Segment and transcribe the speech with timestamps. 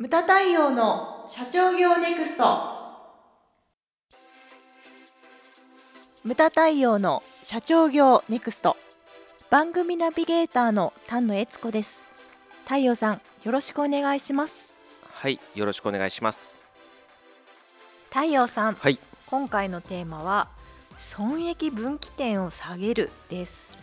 [0.00, 2.44] ムタ太陽の社長業ネクスト。
[6.24, 8.78] ムタ太陽の社長業ネクスト。
[9.50, 12.00] 番組ナビゲーターの丹野悦子です。
[12.64, 14.72] 太陽さんよろしくお願いします。
[15.12, 16.56] はい、よろしくお願いします。
[18.08, 20.48] 太陽さんはい、今回のテーマは
[20.98, 23.76] 損益分岐点を下げるです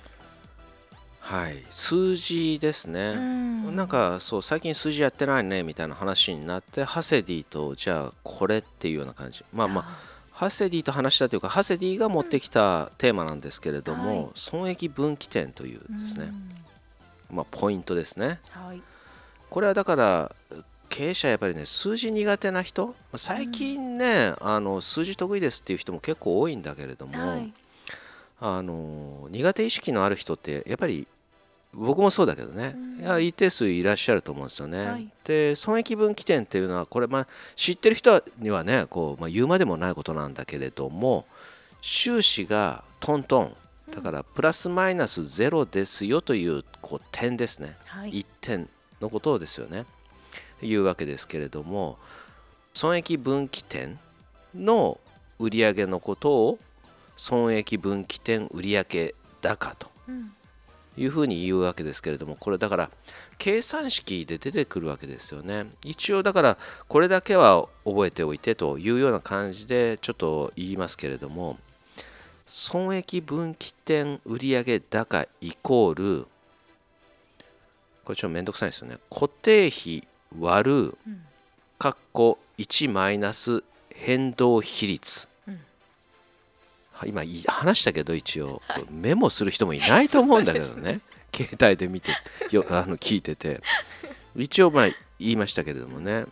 [1.28, 3.14] はい、数字ですね。
[3.16, 3.76] ん。
[3.76, 9.44] なんかそう最近数字やってないねみたいな話になってハセディとじゃあこれっていうような感じ。
[9.52, 14.32] まあまあハセディと話したというかハセディが持ってきたテーマなんですけれども、はい。
[14.36, 16.32] 損益分岐点というですね、
[17.30, 18.40] まあ、ポイントですね。
[18.52, 18.82] はい。
[19.50, 20.34] これはだから
[20.88, 27.54] 経営者やっぱりね数字苦手な人まあ最近ね、あの数字得意ですっていう人も結構多いんだけれども、はい。
[28.40, 31.06] あの苦手意識のある人ってやっぱり
[31.74, 33.00] 僕もそうだけどね、うん。
[33.02, 34.86] いや一定数いらっしゃると思うんですよね。
[34.86, 35.10] はい。
[35.24, 41.26] で損益分岐点っていうのはこれ、まあ、知ってる人にはねこう、まあ、言うまでもないことなんだけれども
[41.82, 43.56] 収支がトントン。
[43.94, 48.20] だからプラスマイナスゼロですよというこう点ですね、はい。
[48.20, 48.68] 一点
[49.00, 49.86] のことですよね。
[50.62, 51.98] いうわけですけれども
[52.74, 54.00] 損益分岐点
[54.56, 55.00] の
[55.40, 56.60] 売上のことを
[57.16, 59.90] 損益分岐点売上高と。
[60.08, 60.34] うん
[60.98, 62.90] いうふうに言うわけですけれどもこれだから
[63.38, 65.68] 計算式で出てくるわけですよね。
[65.84, 71.58] 一応だからこれだけは覚えておいてというような感じでちょっと言いますけれども
[72.46, 76.28] 損益分岐点売上高イコール
[78.04, 78.98] これちょっとめんどくさいですよね。
[79.10, 80.08] 固定費
[80.40, 81.24] 割るうん。
[81.80, 85.28] 括弧1マイナス変動比率、
[87.06, 91.02] 今い話したけど一応、メモする人もいないと思うんだけどね。
[91.36, 92.12] 携帯で見て
[92.50, 93.62] よあの聞いてて。
[94.36, 96.26] 一応まあ言いましたけれどもね。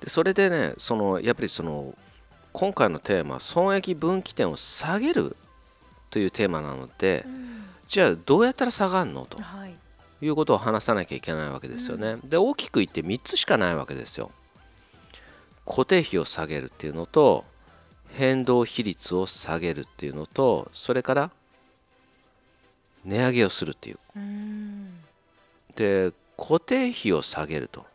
[0.00, 1.96] でそれでねそのやっぱりその
[2.52, 5.36] 今回のテーマ損益分岐点を下げる
[6.10, 7.64] というテーマなのでうん。
[7.86, 9.42] じゃあどうやったら下がるのと。
[9.42, 9.74] はい。
[10.22, 12.16] いうことを話さなきゃいけないわけですよね。
[12.24, 14.30] で大きく言って3つしかないわけですよ。
[15.66, 17.44] 固定費を下げるっていうのと
[18.16, 21.30] 変動比率を下げるっていうのとそれから
[23.04, 23.98] 値上げをするっていう。
[24.16, 24.94] うん
[25.76, 27.86] で固定費を下げると。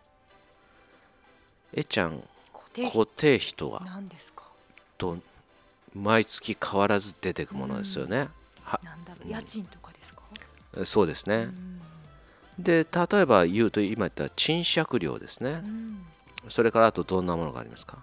[1.73, 2.23] えちゃん
[2.73, 3.35] 固定？
[3.37, 3.81] 費とは？
[3.85, 4.43] 何ですか？
[4.97, 5.17] と
[5.95, 8.29] 毎月変わらず出てくものですよね。
[8.63, 10.21] はなんだろううん家賃とかですか？
[10.85, 11.35] そうですね。
[11.35, 11.81] うん
[12.59, 15.67] で例えば言うと今言った賃借料ですねう。
[15.67, 16.05] ん
[16.49, 17.97] それからあとどんなものがありますか？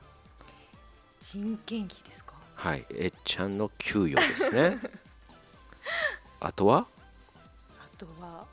[1.32, 2.34] 人件費ですか？
[2.54, 4.78] はい、えっちゃんの給与ですね。
[6.40, 6.86] あとは？
[7.78, 8.46] あとは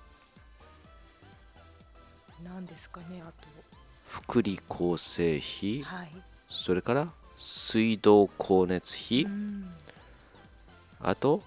[2.44, 3.32] 何ですかねあ
[4.08, 5.80] 福利厚生費。
[5.82, 6.12] と、はい。
[6.50, 7.08] それから
[7.38, 9.24] 水道光熱費。
[9.24, 9.74] う、ん。
[11.00, 11.44] あと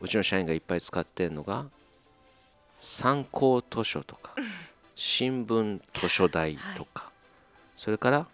[0.00, 1.66] うちの社員がいっぱい使ってるのが
[2.80, 4.34] 参考図書とか
[4.96, 7.10] 新聞図書代とか、
[7.76, 8.26] それから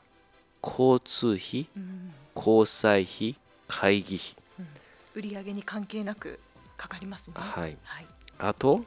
[0.62, 2.12] 交通費、うん。
[2.36, 3.36] 交際費、
[3.66, 4.66] 会議費、
[5.14, 6.38] 売り上げに関係なく
[6.76, 7.34] かかりますね。
[7.36, 8.06] はい、はい。
[8.38, 8.84] あと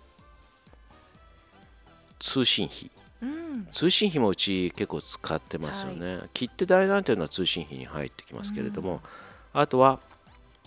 [2.20, 2.90] 通信費。
[3.22, 3.68] うん。
[3.72, 9.02] 通信費もうち結構使ってますよね、切手代なんていうのは通信費に入ってきますけれども、
[9.54, 10.00] あとは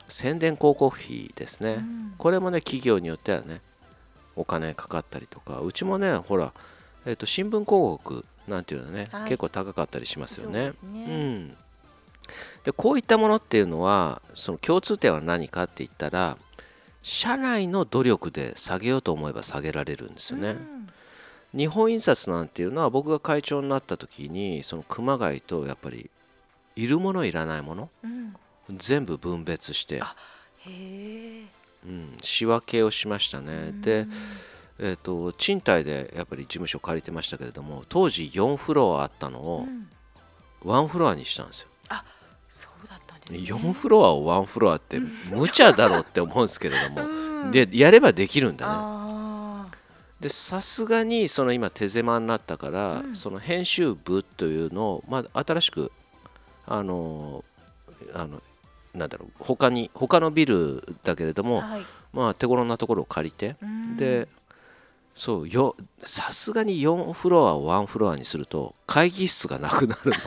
[0.08, 2.14] 宣伝広告費ですね、うん。
[2.18, 3.62] これもね企業によってはね
[4.36, 5.60] お金かかったりとか。
[5.60, 6.52] うちもねほら、
[7.06, 9.28] えっと新聞広告なんていうのはね、はい。
[9.28, 10.72] 結構高かったりしますよね。
[10.72, 11.04] そうね。
[11.04, 11.56] うん、
[12.64, 16.36] でこういったものっていうのはその共通点は何かって言ったら
[17.02, 20.88] 社内の努力で下げようと思えば下げられるんですよね、うん。
[21.58, 26.10] 日本印刷なんていうのは僕が会長になった時にその熊谷とやっぱり
[26.76, 28.34] いるものいらないものうん。
[28.78, 30.16] 全部分別して、あ
[30.60, 31.44] へえ
[31.86, 33.72] うん、仕分けをしましたね。
[33.72, 34.06] で、
[34.78, 39.88] えー、と賃貸でやっぱり事務所借りてましたけれども当時4フロアあったのをうん。
[40.64, 41.68] 1フロアにしたんですよ。
[42.48, 43.38] そうだったんですね。
[43.38, 44.98] 4フロアを1フロアって
[45.30, 47.50] 無茶だろうって思うんですけれども うん。
[47.50, 48.72] でやればできるんだね。
[48.74, 49.66] あ
[50.20, 53.16] でさすがにその今手狭になったから、うん。
[53.16, 55.92] その編集部というのを、まあ、新しく
[56.66, 57.44] あの
[58.14, 58.42] あの
[58.94, 61.86] なんだろう他に他のビルだけれども、ーはい。
[62.12, 63.96] まあ手頃なところを借りて、うん。
[63.98, 64.28] で
[65.14, 70.16] そうよさすがに4フロアを1フロアにすると会議室がなくなるの。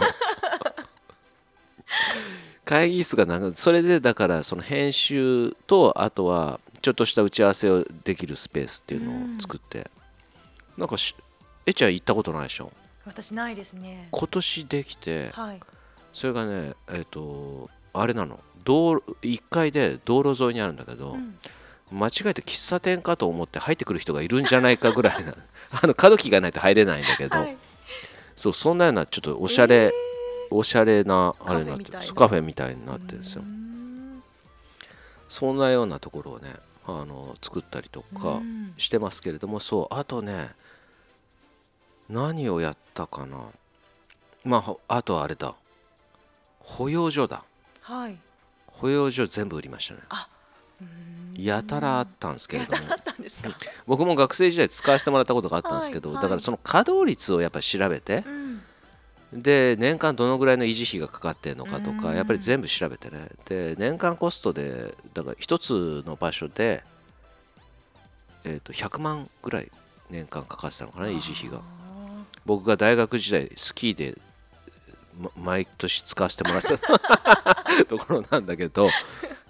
[2.65, 9.89] 会議室がなくそれでだからその編集とあとはちょっとした打ち合わせをできるスペースっていうのを作って、
[10.77, 11.15] なんかし
[11.65, 12.71] えっちゃん行ったことないでしょ？
[13.05, 14.09] 私ないですね。
[14.11, 15.59] 今年できてはい。
[16.13, 18.39] それがねえっ、とあれなの。
[18.65, 21.37] 道路1階で道路沿いにあるんだけど、うん
[21.91, 25.35] 間違えて喫茶店かと思って入ってくる人がいるんじゃないかぐらいな
[25.81, 27.57] あの角木がないと入れないんだけど、はい。
[28.35, 29.93] そうそんなようなちょっとおしゃれ、
[30.49, 32.03] おしゃれなあれになってカフェみたいな。
[32.07, 33.41] そうカフェみたいになってるんですよ。
[33.41, 34.23] うん。
[35.29, 36.55] そんなようなところをね
[36.85, 38.73] あの作ったりとかうん。
[38.77, 40.51] してますけれどもそうあとね
[42.09, 43.39] 何をやったかな。
[44.45, 45.55] まあほあとはあれだ。
[46.59, 47.43] 保養所だ。
[47.81, 48.17] はい。
[48.67, 50.01] 保養所全部売りましたね。
[50.81, 52.79] うんやたらあったんですけれども。
[53.85, 58.61] 僕も学生時代使わせてもらったことがあったんですけど、だからその稼働率をやっぱり調べてうん。
[59.33, 62.01] で年間どのぐらいの維持費がかかってるのかとうん。
[62.01, 63.27] かやっぱり全部調べてね。
[63.45, 66.83] で年間コストでだから一つの場所で、
[68.43, 69.71] えー、と100万ぐらい
[70.09, 71.57] 年間かかってたのかな維持費が。
[71.57, 71.77] あ
[72.45, 74.17] 僕が大学時代スキーで、
[75.19, 76.87] ま毎年使わせてもらってた
[77.85, 78.89] ところなんだけど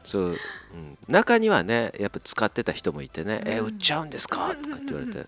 [0.07, 3.65] そう、うん、中にはねやっぱ使ってた人もいてね「えうん。
[3.68, 5.25] 売っちゃうんですか?」とかって言われて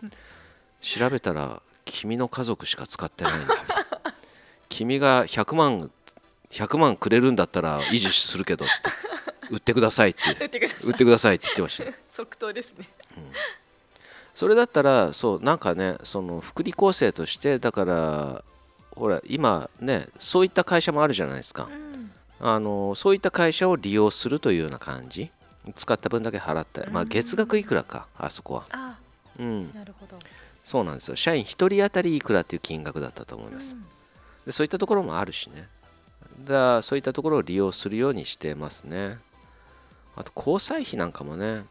[0.81, 3.55] 調べたら「君の家族しか使ってないんだ」
[4.69, 5.91] 君が100万
[6.49, 8.73] 100万くれるんだったら維持するけどって
[9.51, 11.33] 売ってくださいってー売ってください。
[11.33, 11.91] 売って言ってました。
[12.15, 12.87] 即答ですね。
[14.33, 18.43] それだったらそうなんかねその福利厚生としてだから
[18.91, 21.67] ほら今ねそういった会社もあるじゃないですか。
[21.69, 21.88] うん
[22.41, 25.31] あのそういった会社を利用するというような感じ。
[25.75, 27.09] 使った分だけ払ってまあうん。
[27.09, 28.65] 月額いくらかあそこは。
[28.71, 28.97] あ
[29.37, 29.73] うん。
[29.73, 30.17] なるほど。
[30.63, 31.15] そうなんですよ。
[31.15, 33.73] 社員1人当たりいくらっていう金額だったと思います。
[33.73, 33.85] うん。
[34.45, 35.67] でそういったところもあるしね。
[36.45, 39.17] だそういったところを利用するようにしてますね。
[40.15, 41.65] あと交際費なんかもね。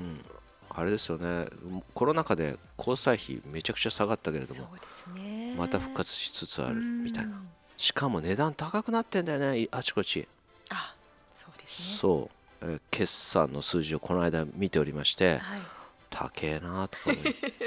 [0.00, 0.24] うん。
[0.70, 1.46] あれですよね。
[1.94, 4.68] コロナ禍で交際費めちゃくちゃ下がったけれども。
[5.14, 5.54] ね。
[5.56, 7.30] また復活しつつあるみたいな。
[7.30, 7.48] うん
[7.84, 10.26] しかも値段高くなってんだよねいあちこち。
[10.70, 10.94] あ
[11.34, 11.98] そうですね。
[12.00, 12.30] そ
[12.62, 15.60] う、えー決算の数字をこの間見ておりましてはい。
[16.08, 17.14] 高えなとか思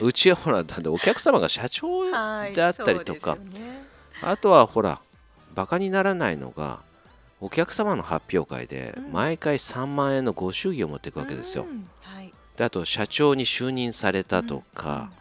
[0.02, 3.36] ううちはほらだってお客様が社長はいであったりとか。
[3.36, 3.84] そうですよね。
[4.24, 5.00] あとはほら
[5.54, 6.80] バカにならないのが
[7.40, 9.12] お客様の発表会でうん。
[9.12, 11.66] 毎回3万円のご祝儀を持っていくわけですよ。
[11.70, 12.34] うんはい。
[12.58, 15.12] であと社長に就任されたとか、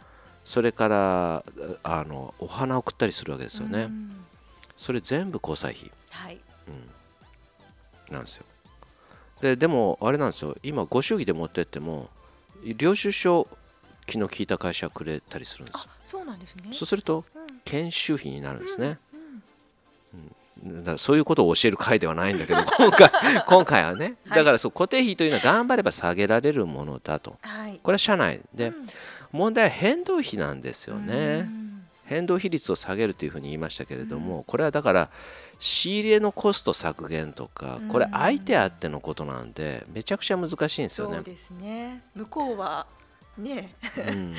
[0.43, 1.43] それから
[1.83, 4.13] あのお花を送ったりするわけですよね、うん
[4.77, 6.37] それ全部交際費、はい。
[8.09, 8.45] うん、なんですよ。
[9.41, 10.55] ででもあれなんですよ。
[10.63, 12.09] 今ご祝儀で持ってっても
[12.63, 13.47] 領収書
[14.07, 16.69] 昨日聞いた会社くれたりするんですあそうなんですね。
[16.71, 17.61] そうするとうん。
[17.65, 18.97] 研修費になるんですね、
[20.13, 23.11] うんだからそういうことを教える回ではないんだけど 今回
[23.45, 24.15] 今回はね。
[24.27, 24.39] はい。
[24.39, 27.37] だからそう固定費というのは頑張れば下げられるものだと。
[27.41, 27.79] はい。
[27.83, 28.69] これは社内で。
[28.69, 28.87] うん。
[29.31, 31.66] 問題は変動費なんですようねん
[32.07, 35.09] 変動比率を下げるというふうに言いましたけれどもこれはだから
[35.59, 41.15] 仕入れのコスト削減とかこれ相手あってのことなんでめちゃくちゃ難しいんですよね。
[41.17, 41.23] そう。
[41.23, 42.01] ですね。
[42.15, 42.87] 向こうは
[43.37, 44.35] ねうん。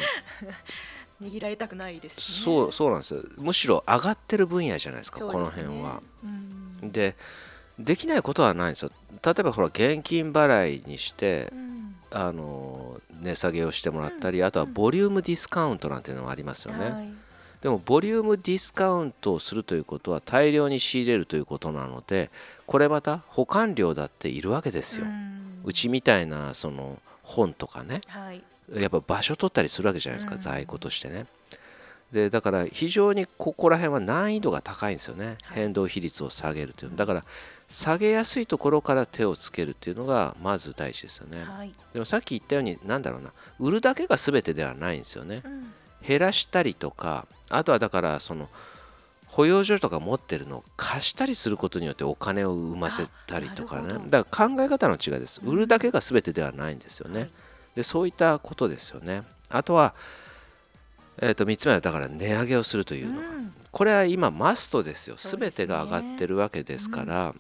[1.21, 2.45] 握られたくないですしね。
[2.45, 3.23] そうそうなんですよ。
[3.37, 6.03] むしろ上がってる分野じゃないですかこの辺は。
[6.25, 6.27] う
[6.87, 6.91] ん。
[6.91, 7.17] で
[7.79, 8.93] できないことはないんですよ。
[9.23, 11.69] 例えばほら現金払いにしてうん。
[12.11, 17.28] あの値下げをしてもらったり、あとはボリュームディスカウントなんていうのがありますよね、はい
[17.63, 22.31] でもボリュームディスカウントをするということは大量に仕入れるということなので
[22.67, 25.07] これまた保管料だっているわけですよ、
[25.65, 28.01] うちみたいなその本とかね。
[28.07, 28.43] はい。
[28.75, 30.41] やっぱ場所取ったりするわけじゃないですか、うん。
[30.41, 31.27] 在庫としてね。
[32.13, 35.57] でだから非常にここら辺は難易度が高いんですよね、はい。
[35.57, 36.97] 変動比率を下げるというの。
[36.97, 37.25] だから
[37.69, 41.73] 下げやすいところから手をつけるっていうのがまず大事ですよね、はい。
[41.93, 43.33] でもさっき言ったようになんだろうな。
[43.59, 45.43] 売るだけが全てではないんですよね。
[45.45, 45.73] うん
[46.07, 48.49] 減らしたりとかあとはだからその
[49.29, 53.95] 保養所とか持ってるのを貸したりすることによってお金を生ませたりとかね。
[54.09, 55.41] だから考え方の違いです。
[55.45, 55.51] うん。
[55.51, 57.31] 売るだけが全てではないんですよね、はい。
[57.77, 59.23] でそういったことですよね。
[59.51, 59.95] あとは、
[61.19, 63.53] えー、と3つ目はだから値上げをするというのが、うん。
[63.71, 65.17] これは今マストですよ。
[65.19, 67.35] 全てが上がってるわけですから。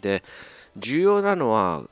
[0.00, 0.22] で
[0.76, 1.82] 重要なのは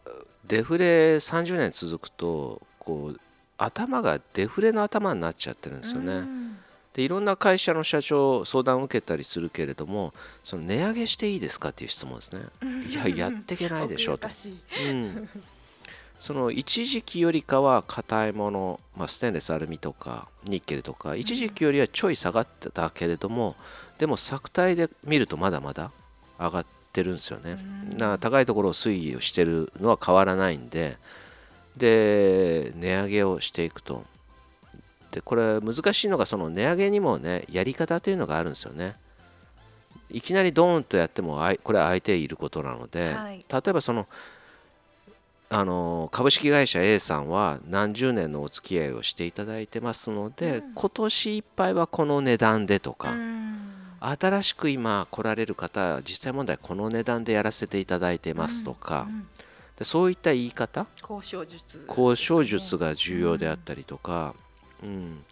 [0.46, 3.20] デフレ30年続くとこう
[3.62, 6.56] 頭がデフレの頭になっちゃってるんですよね、うん。
[6.94, 12.40] でいろんな会社の社長相談を受けたりするけれどもその値上げしていいですかっていう質問ですね。
[12.88, 14.28] いややっていけないでしょと。
[14.28, 15.28] うん、
[16.18, 23.56] その一時期よりかは硬いもの、まあ、ステンレスアルミとかニッケルとか一時期よりはちょい下がってたけれども、
[23.98, 25.92] でも作体で見るとまだまだ
[26.38, 27.58] 上がってるんですよね、
[28.00, 28.18] うん。
[28.18, 30.96] 高いところを推移をしてるのは変わらないんで
[31.76, 34.04] で値上げをしていくと。
[35.10, 38.94] でこれ難しいのがその値上げにもねやり方というのがあるんですよね。
[40.08, 43.44] いきなりドーンとやってもあいこれは相手いることなので、はい。
[43.48, 44.06] 例えばその
[45.52, 50.72] あの株式会社 A さんは何十年のお付き合いをしていただいてますので、うん。
[50.74, 53.58] 今年いっぱいはこの値段でとか、うん。
[54.00, 59.26] 新しく今来られる方は実際問題この値段でやらせていただいてますとか、うん
[59.80, 60.86] でそういった言い方？
[61.00, 64.34] 交渉術交渉術が重要であったりとか、
[64.82, 65.24] うん。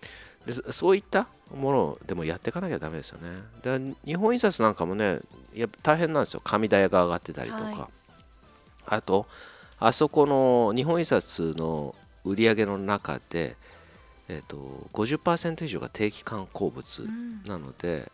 [0.46, 3.28] でそそういったものでもやっていかなきゃダメですよね。
[3.62, 5.20] で日本印刷なんかもね
[5.54, 6.40] やっぱ大変なんですよ。
[6.42, 7.76] 紙代が上がってたりとか、はい。
[8.86, 9.26] あと
[9.78, 13.54] あそこの日本印刷の売り上げの中で、
[14.28, 17.42] えー、と50%以上が定期刊行物うん。
[17.44, 18.10] なので、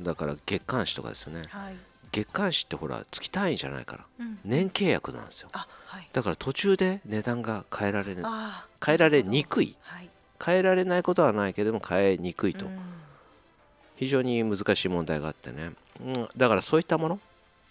[0.00, 1.44] だから月刊誌とかですよね。
[1.48, 1.76] はい
[2.12, 4.38] 月刊誌ってほら月単位じゃないからうん。
[4.44, 5.48] 年契約なんですよ。
[5.52, 6.08] あはい。
[6.12, 8.24] だから途中で値段が変えられる
[8.84, 9.76] 変えられにくい。
[9.82, 10.08] はい。
[10.44, 12.78] 変えられないことはないけれども変えにくいと、うん。
[13.96, 17.18] 非常に難しい問題があってね、うん、だからそういったもの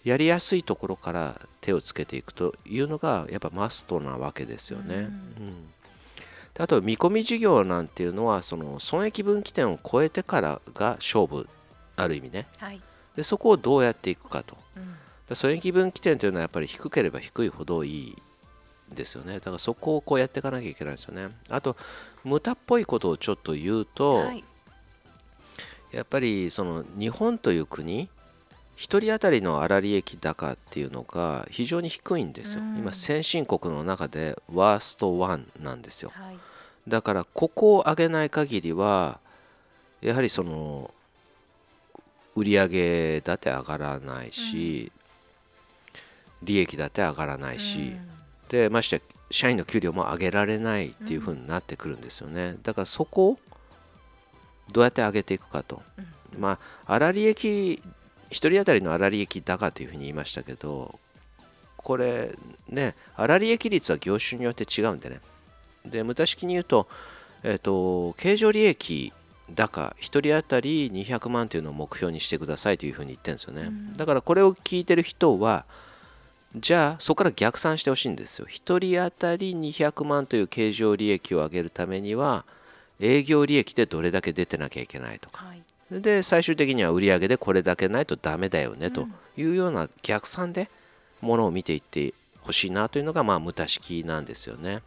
[0.04, 4.94] やりやすいところから手をつけていくというのがやっぱマストなわけですよね。
[4.94, 5.02] うん。
[5.02, 5.08] うん。
[6.54, 11.48] であと見込み事業なんていうのはその損益分岐点を超えてからが勝負
[11.96, 12.46] ある意味ね。
[12.58, 12.80] はい
[13.18, 14.56] でそこをどうやっていくかと。
[14.76, 14.94] うん。
[15.28, 18.16] で損益分岐点というのはやっぱり低ければ低いほどいい
[18.94, 19.34] ですよね。
[19.34, 21.30] だからそこをこうやっていかなきゃいけないですよね。
[21.48, 21.76] あと
[22.22, 24.44] 無駄っぽいことをちょっと言うと、はい。
[25.90, 28.06] やっぱりその日本という国1
[28.76, 32.78] 人当たりの粗利益高っていうのが非常に低いんですよ、うん。
[32.78, 36.12] 今先進国の中でワースト1なんですよ。
[36.14, 36.38] はい。
[36.86, 39.18] だからここを上げない限りは
[40.02, 40.94] やはりその
[42.38, 44.92] 売上だって上がらないし、
[46.42, 47.96] 利益だって上がらないし、
[48.48, 53.38] でましてや社員の給料も上げられないっていう風になってくるんですよね、だからそこを
[54.72, 56.40] どうやって上げていくかと、うん。
[56.40, 57.82] まあ粗利益
[58.30, 60.98] 1人当たりの粗利益高というふうに言いましたけど
[61.76, 62.36] これ
[62.68, 65.20] ね粗利益率は業種によって違うんでね。
[65.86, 66.86] で無駄式に言うと,、
[67.42, 69.12] えっと経常利益
[69.54, 73.92] 高1人当たり200万というのを目標にしてくださいというふうに言ってるんですよね、うん。
[73.94, 75.64] だからこれを聞いてる人は
[76.56, 78.46] じゃあそこから逆算してほしいんですよ。
[78.46, 78.50] 1
[79.00, 82.44] 人当たり200万という経常利益を上げるためには
[83.00, 85.44] 営業利益でどれだけ出てなきゃいけないとか。
[85.44, 85.62] はい。
[85.90, 89.14] で最終的には売上でこれだけないとダメだよねとうん。
[89.36, 90.68] いうような逆算で
[91.20, 94.82] ものを見ていってほしいなというのがまあ無駄式なんですよね。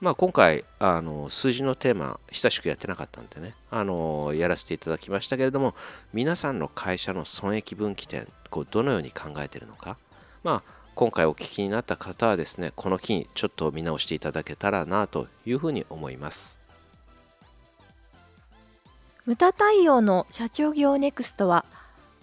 [0.00, 5.74] まあ、今回あの数字のテーマ久しくやってなかったんでねあのやらせていただきましたけれども
[6.14, 9.98] 皆さんの会社の損益分岐点こうどのように考えているのか、
[10.42, 16.58] まあ、今回お聞きになった方はですねこの機にちょっと見直していただけたらなというふうに思います。
[19.26, 21.64] 無駄対応の社長業ネクストは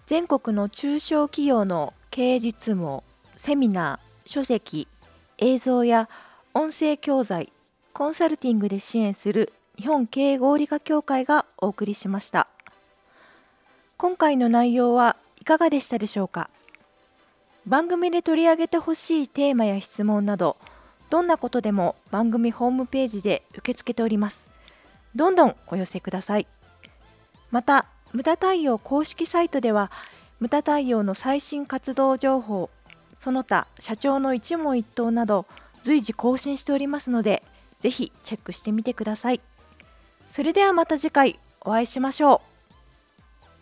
[0.07, 3.03] 全国の中小企業の経営実務
[3.35, 4.87] セミナー、書籍、
[5.37, 6.09] 映像や
[6.53, 7.51] 音声教材、
[7.97, 12.47] コンサルティングで支援する日本経営合理化協会がお送りしました。
[13.97, 16.51] 今回の内容はいかがでしたでしょうか？
[17.65, 20.57] 番組で取り上げてほしいテーマや質問など
[21.09, 24.45] どんなことでも番組ホームページで受け付けております。
[25.15, 26.45] どんどんお寄せください。
[27.49, 29.91] また無駄対応公式サイトでは
[30.39, 32.69] 無駄対応の最新活動情報
[33.17, 35.47] その他社長の一問一答など
[35.83, 37.41] 随時更新しておりますので
[37.79, 39.41] ぜひチェックしてみてください。
[40.31, 42.56] それではまた次回お会いしましょう。